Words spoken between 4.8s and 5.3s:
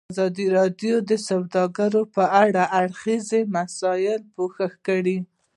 کړی.